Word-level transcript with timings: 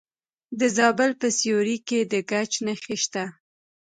د 0.59 0.61
زابل 0.77 1.11
په 1.21 1.27
سیوري 1.37 1.77
کې 1.87 1.99
د 2.11 2.13
ګچ 2.29 2.51
نښې 2.65 2.95
شته. 3.03 3.23